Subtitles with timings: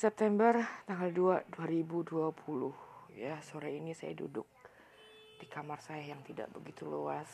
[0.00, 0.56] September
[0.88, 4.48] tanggal 2 2020 ya sore ini saya duduk
[5.36, 7.28] di kamar saya yang tidak begitu luas.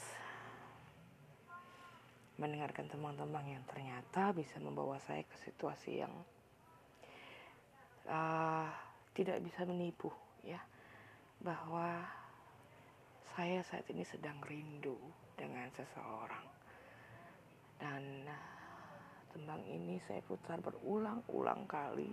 [2.42, 6.10] Mendengarkan teman-teman yang ternyata bisa membawa saya ke situasi yang
[8.10, 8.66] uh,
[9.14, 10.10] tidak bisa menipu
[10.42, 10.58] ya.
[11.38, 12.02] Bahwa
[13.38, 14.98] saya saat ini sedang rindu
[15.38, 16.46] dengan seseorang.
[17.78, 18.26] Dan
[19.30, 22.10] tembang ini saya putar berulang-ulang kali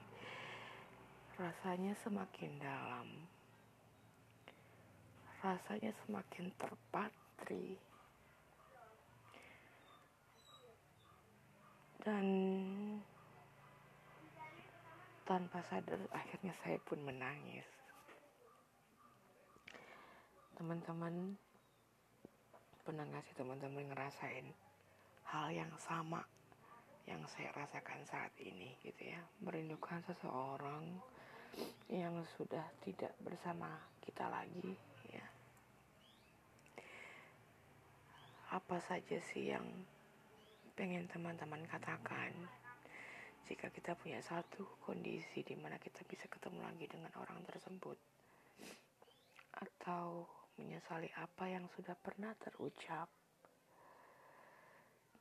[1.33, 3.07] rasanya semakin dalam.
[5.41, 7.81] Rasanya semakin terpatri.
[12.03, 12.27] Dan
[15.23, 17.65] tanpa sadar akhirnya saya pun menangis.
[20.53, 21.33] Teman-teman
[22.83, 24.51] pernah nggak sih teman-teman ngerasain
[25.31, 26.21] hal yang sama
[27.09, 29.19] yang saya rasakan saat ini gitu ya?
[29.41, 31.01] Merindukan seseorang
[32.37, 33.69] sudah tidak bersama
[34.03, 34.75] kita lagi
[35.11, 35.25] ya
[38.53, 39.65] apa saja sih yang
[40.73, 42.33] pengen teman-teman katakan
[43.43, 47.99] jika kita punya satu kondisi di mana kita bisa ketemu lagi dengan orang tersebut
[49.53, 50.25] atau
[50.57, 53.09] menyesali apa yang sudah pernah terucap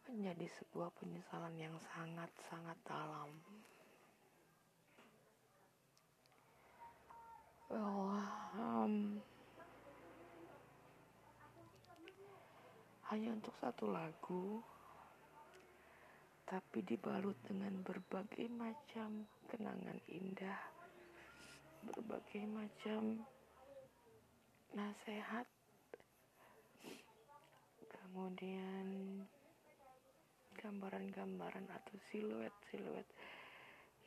[0.08, 3.30] menjadi sebuah penyesalan yang sangat-sangat dalam.
[13.12, 14.64] Hanya untuk satu lagu,
[16.48, 20.56] tapi dibalut dengan berbagai macam kenangan indah,
[21.84, 23.20] berbagai macam
[24.72, 25.44] nasihat,
[27.92, 29.20] kemudian
[30.56, 33.08] gambaran-gambaran atau siluet-siluet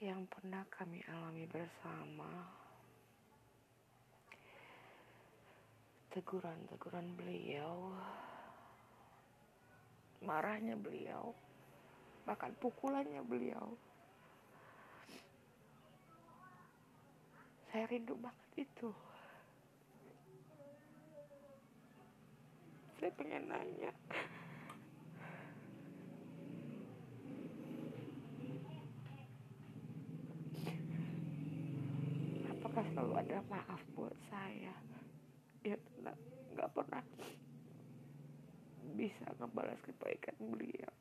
[0.02, 2.26] yang pernah kami alami bersama.
[6.10, 7.94] Teguran-teguran beliau,
[10.26, 11.32] marahnya beliau,
[12.26, 13.78] bahkan pukulannya beliau.
[17.70, 18.90] Saya rindu banget itu.
[23.00, 23.94] Saya pengen nanya.
[32.76, 34.76] apakah selalu ada maaf buat saya
[35.64, 35.80] ya
[36.52, 37.00] nggak pernah
[38.96, 40.94] bisa ngebalas kebaikan beliau.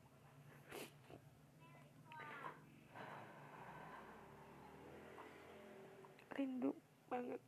[6.35, 6.75] Rindu
[7.07, 7.39] banget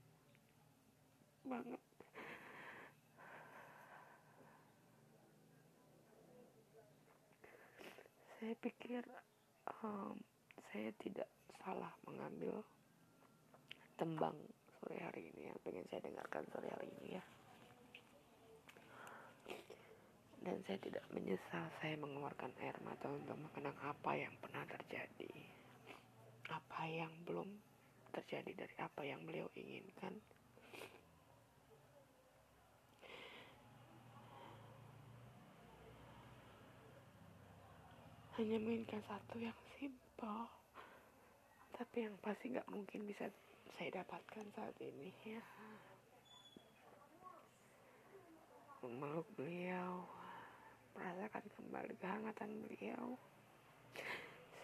[1.44, 1.82] banget.
[8.40, 9.04] Saya pikir
[9.84, 10.16] um,
[10.72, 11.28] saya tidak
[11.60, 12.64] salah mengambil
[14.00, 14.38] tembang
[14.80, 17.24] sore hari ini yang pengen saya dengarkan sore hari ini ya
[20.48, 25.36] dan saya tidak menyesal saya mengeluarkan air mata untuk mengenang apa yang pernah terjadi.
[26.48, 27.52] Apa yang belum
[28.16, 30.16] terjadi dari apa yang beliau inginkan.
[38.40, 40.48] Hanya mainkan satu yang simpel.
[41.76, 43.28] Tapi yang pasti nggak mungkin bisa
[43.76, 45.44] saya dapatkan saat ini ya.
[48.88, 50.08] Memeluk beliau
[50.98, 53.14] merasakan kembali kehangatan beliau.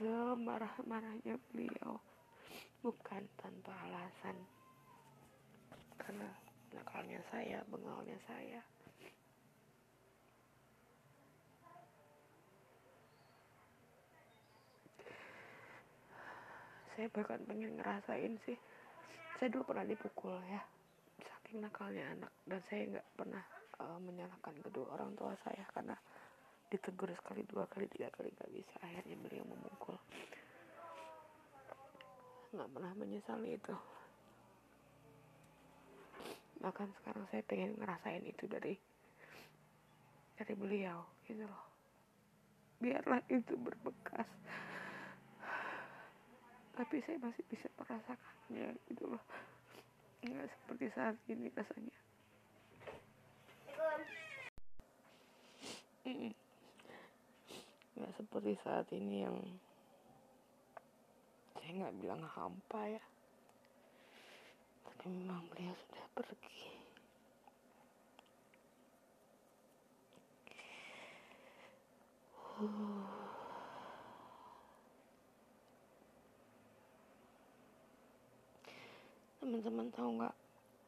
[0.01, 2.01] Semarah-marahnya beliau.
[2.81, 4.35] Bukan tanpa alasan.
[6.01, 6.27] Karena
[6.73, 8.61] nakalnya saya bengalnya saya.
[16.93, 18.57] Saya bahkan pengen ngerasain sih.
[19.37, 20.61] Saya dulu pernah dipukul ya
[21.53, 22.31] saking nakalnya anak.
[22.49, 23.43] Dan saya nggak pernah
[23.77, 25.93] uh, menyalahkan kedua orang tua saya karena
[26.73, 28.75] ditegur sekali dua kali tiga kali nggak bisa.
[28.81, 29.93] Akhirnya beliau memukul.
[32.49, 33.75] Nggak pernah menyesali itu.
[36.57, 38.73] Bahkan sekarang saya pengen ngerasain itu dari
[40.33, 41.63] dari beliau gitu loh.
[42.81, 44.25] Biarlah itu berbekas.
[46.73, 49.21] Tapi saya masih bisa merasakannya gitu loh.
[50.25, 51.93] Nggak seperti saat ini rasanya
[58.13, 59.37] seperti saat ini yang
[61.57, 63.03] saya nggak bilang hampa ya.
[64.83, 66.61] Tapi memang beliau sudah pergi.
[72.61, 73.23] Uh.
[79.43, 80.35] teman-teman tahu nggak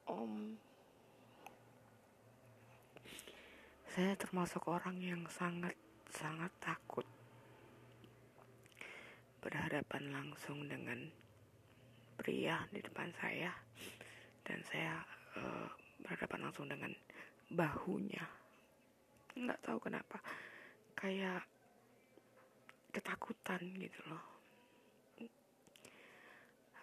[0.08, 0.56] om?
[3.92, 5.76] Saya termasuk orang yang sangat
[6.08, 7.04] sangat takut
[9.76, 11.04] berhadapan langsung dengan
[12.16, 13.52] pria di depan saya.
[14.40, 15.04] Dan saya
[15.36, 15.68] uh,
[16.00, 16.96] berhadapan langsung dengan
[17.52, 18.24] bahunya.
[19.36, 20.24] Nggak tahu kenapa.
[20.96, 21.44] Kayak
[22.96, 24.24] ketakutan gitu loh.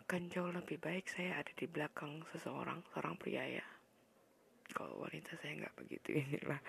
[0.04, 3.64] Akan jauh lebih baik saya ada di belakang seseorang seorang pria ya.
[4.76, 6.60] Kalau wanita saya nggak begitu inilah.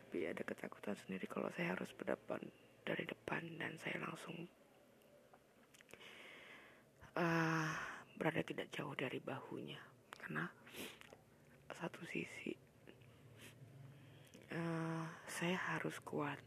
[0.00, 2.40] Tapi ada ketakutan sendiri kalau saya harus berdepan
[2.88, 4.48] dari depan dan saya langsung
[7.16, 7.68] uh,
[8.16, 9.80] berada tidak jauh dari bahunya
[10.20, 10.46] karena
[11.72, 12.54] satu sisi
[14.54, 16.38] uh, saya harus kuat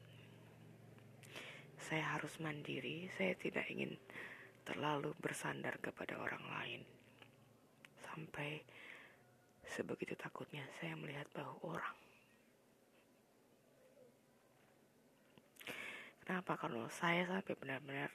[1.81, 3.93] saya harus mandiri saya tidak ingin
[4.65, 6.81] terlalu bersandar kepada orang lain.
[8.01, 8.65] Sampai
[9.69, 11.97] sebegitu takutnya saya melihat bahu orang.
[16.25, 18.09] Kenapa kalau saya sampai benar-benar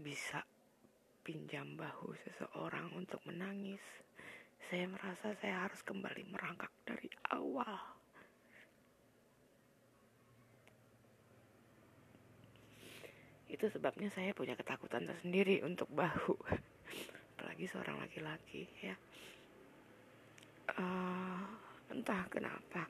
[0.00, 0.42] bisa
[1.20, 3.80] pinjam bahu seseorang untuk menangis,
[4.66, 8.00] saya merasa saya harus kembali merangkak dari awal.
[13.50, 16.38] itu sebabnya saya punya ketakutan tersendiri untuk bahu.
[17.36, 18.94] Apalagi seorang laki-laki ya.
[20.70, 21.44] Uh,
[21.90, 22.86] entah kenapa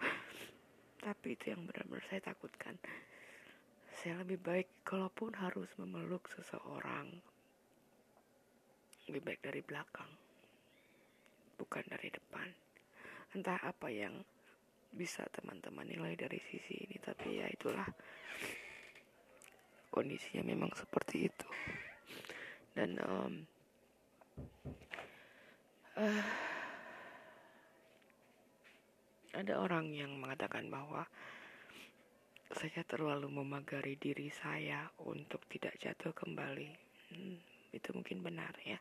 [1.01, 2.77] tapi itu yang benar-benar saya takutkan
[4.01, 7.21] saya lebih baik kalaupun harus memeluk seseorang.
[9.05, 10.09] Lebih baik dari belakang
[11.61, 12.49] bukan dari depan.
[13.37, 14.25] Entah apa yang
[14.89, 17.85] bisa teman-teman nilai dari sisi ini tapi ya itulah.
[19.93, 21.49] Kondisinya memang seperti itu.
[22.73, 23.35] Dan um,
[26.01, 26.25] uh,
[29.37, 31.05] ada orang yang mengatakan bahwa
[32.51, 36.71] saya terlalu memagari diri saya untuk tidak jatuh kembali.
[37.15, 37.39] Hmm,
[37.71, 38.75] itu mungkin benar ya.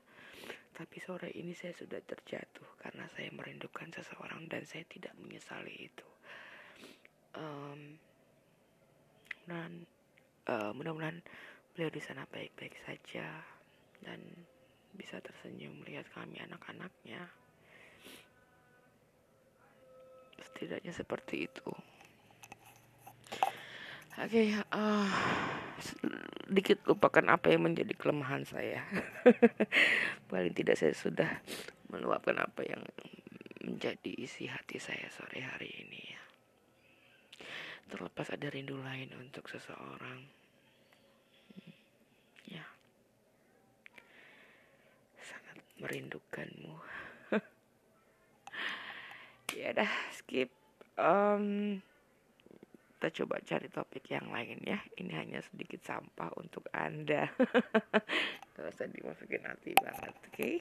[0.74, 6.08] Tapi sore ini saya sudah terjatuh karena saya merindukan seseorang dan saya tidak menyesali itu.
[7.38, 8.02] Um,
[9.46, 9.86] dan
[10.50, 11.22] uh, mudah-mudahan
[11.78, 13.46] beliau di sana baik-baik saja
[14.02, 14.18] dan
[14.98, 17.22] bisa tersenyum melihat kami anak-anaknya.
[20.42, 21.70] Setidaknya seperti itu
[24.20, 25.08] oke okay, uh,
[25.80, 28.84] sedikit lupakan apa yang menjadi kelemahan saya.
[30.30, 31.40] Paling tidak saya sudah
[31.88, 32.84] meluapkan apa yang
[33.64, 36.22] menjadi isi hati saya sore hari ini ya.
[37.90, 40.26] Terlepas ada rindu lain untuk seseorang.
[42.50, 42.66] Ya.
[45.24, 46.76] Sangat merindukanmu.
[49.50, 50.54] Ya dah skip.
[50.96, 51.82] Um,
[53.00, 57.32] kita coba cari topik yang lain ya ini hanya sedikit sampah untuk anda
[58.60, 60.60] gak usah dimasukin hati banget oke okay?